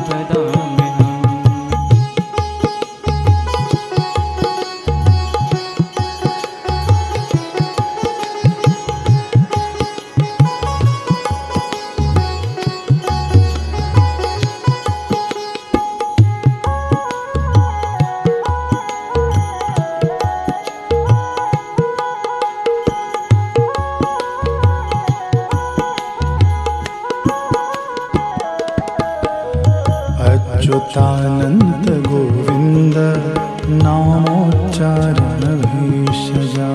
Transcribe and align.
नामोच्चारणभेषजा 35.34 36.68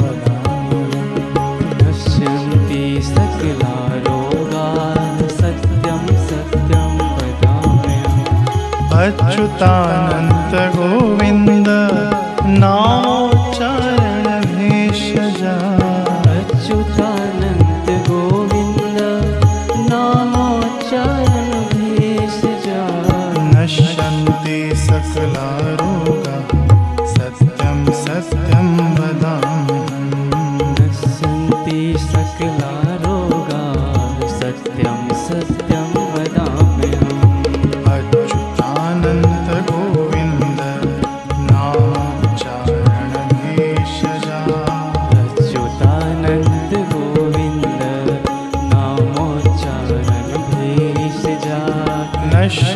वदामि 0.00 0.82
नश्यन्ति 1.80 2.82
सकलारोगा 3.10 4.66
सत्यं 5.40 6.04
सत्यं 6.28 6.94
वदाम्यहम् 7.16 8.46
अच्युतानन्त 9.02 10.54
गोविन्द 10.76 11.68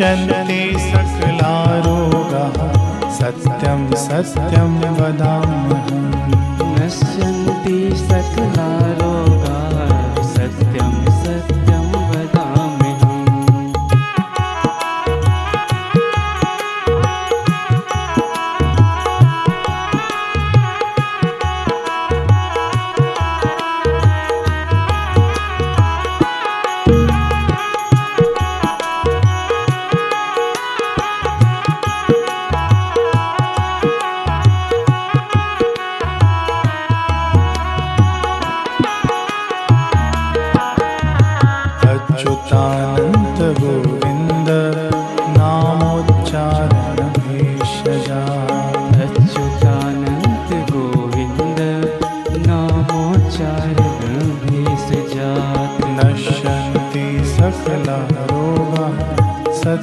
नश्यन्ति 0.01 0.63
सकलारोगाः 0.79 2.57
सत्यं 3.13 3.81
सत्यं 4.05 4.73
वदाम्यहम्। 4.97 6.09
नश्यन्ति 6.77 7.79
सकलारोगा 7.97 9.10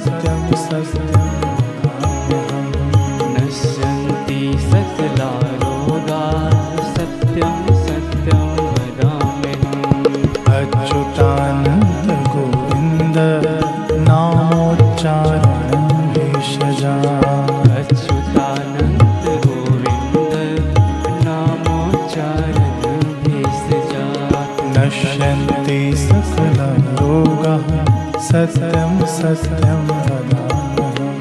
सत्यं 0.04 0.54
सत्यं 0.54 1.37
सत्यं 28.28 28.94
सत्यं 29.10 29.84
वदाम्यहम् 29.88 31.20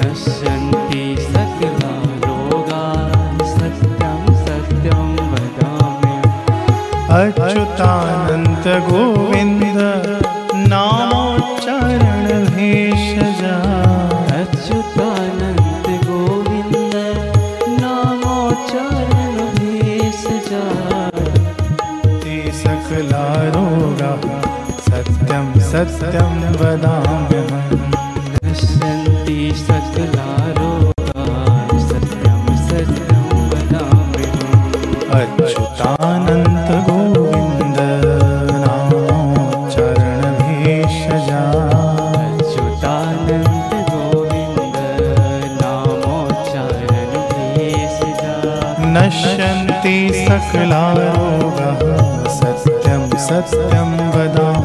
नश्यन्ति 0.00 1.00
सकला 1.22 1.94
रोगा 2.24 2.82
सत्यं 3.54 4.20
सत्यं 4.44 5.08
वदामि। 5.32 6.14
अच्युतानन्त 7.16 8.68
गोविन्द 8.88 9.80
नामोच्चारण 10.70 12.24
भेषजा 12.54 13.58
अच्युतानन्द 14.40 15.88
गोविन्द 16.06 16.96
नामोच्चारण 17.82 19.36
भेषजा 19.58 20.64
ते 22.22 22.36
सकला 22.62 23.26
रोगाः 23.56 24.45
सत्यं 24.88 25.46
सत्यं 25.70 26.34
वदाम्यहम् 26.60 27.94
नश्यन्ति 28.44 29.38
सकला 29.66 30.28
रोगा 30.58 31.24
सत्यं 31.88 32.42
सत्यं 32.68 33.24
वदामि 33.52 34.26
अच्युतानन्त 35.20 36.70
गोविन्द 36.88 37.80
नामोच्चारण 38.64 40.22
भेषजा 40.40 41.42
अच्युतानन्द 42.22 43.72
गोविन्द 43.90 44.78
नामोच्चारण 45.62 47.12
भेषजा 47.32 48.34
नश्यन्ति 48.96 49.96
सकला 50.26 50.84
रोगाः 50.98 51.84
सत्यं 52.40 53.02
सत्यं 53.28 53.90
वदाम्यहम् 54.14 54.55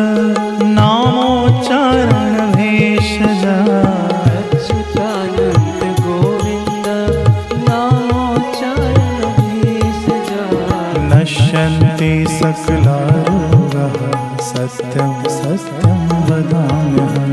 नामोच्चारण 0.77 2.51
भेषजा। 2.51 3.55
अच्युतानन्द 4.37 5.81
गोविन्द 6.01 6.87
नामोच्चारण 7.69 9.21
भेषजा। 9.37 10.43
नश्यन्ति 11.13 12.25
सकला 12.29 12.99
रोगाः 13.27 14.37
सत्यं 14.37 15.23
सत्यं 15.29 15.99
वदाम्यहम् 16.29 17.27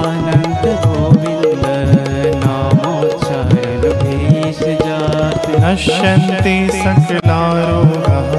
अच्युतानन्द 0.00 0.64
गोविन्द 0.82 1.64
नामोच्चारण 2.42 3.82
भेषजा 4.00 4.98
नश्यन्ति 5.64 6.56
सकला 6.72 7.40
रोगाः 7.68 8.32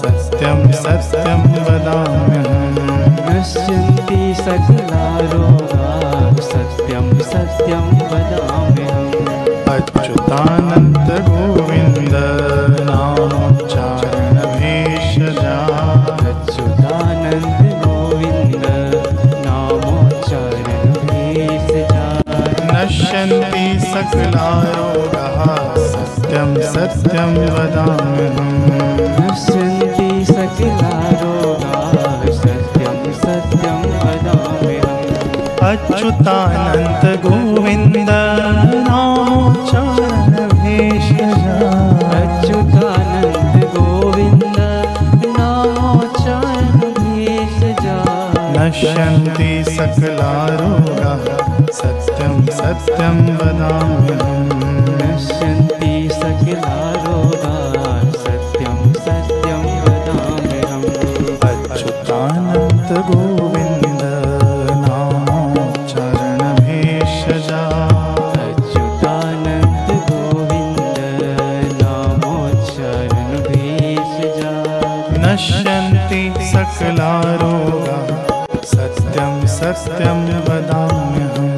सत्यं 0.00 0.60
सत्यं 0.84 1.42
वदाम्यहम्। 1.66 2.78
नश्यन्ति 3.30 4.22
सकला 4.44 5.04
रोगा 5.32 5.86
सत्यं 6.50 7.06
सत्यं 7.32 7.86
वदाम्यहम् 8.12 8.67
नश्यन्ति 23.18 23.66
सकला 23.82 24.48
रोगाः 24.74 25.40
सत्यं 25.92 26.50
सत्यं 26.72 27.32
वदाम्यहम्। 27.54 28.52
नश्यन्ति 29.18 30.08
सकला 30.28 30.92
रोगा 31.22 31.80
सत्यं 32.42 33.00
सत्यं 33.22 33.80
वदाम्यहम् 34.02 35.02
अच्युतानन्त 35.70 37.04
गोविन्द 37.24 38.10
नामोच्चारण 38.86 40.36
भेषजा 40.54 41.72
अच्युतानन्द 42.20 43.56
गोविन्द 43.74 44.58
नामोच्चारण 45.38 46.80
भेषजा 47.00 47.98
नश्यन्ति 48.58 49.50
सकला 49.74 50.32
रोगाः 50.60 50.87
सत्यं 52.68 53.18
वदाम्यहम् 53.40 54.48
नश्यन्ति 55.00 55.92
सकला 56.16 56.74
रोगा 57.04 57.52
सत्यं 58.24 58.80
सत्यं 59.04 59.62
वदाम्यहम् 59.84 60.84
अच्युतानन्त 61.48 62.90
गोविन्द 63.08 64.02
नामोच्चारण 64.82 66.42
भेषजा 66.66 67.62
अच्युतानन्द 68.44 69.88
गोविन्द 70.10 70.98
नामोच्चारण 71.80 73.30
भेषजा 73.48 74.52
नश्यन्ति 75.24 76.22
सकला 76.52 77.12
रोगाः। 77.44 78.12
सत्यं 78.74 79.34
सत्यं 79.58 80.20
वदाम्यहम् 80.48 81.57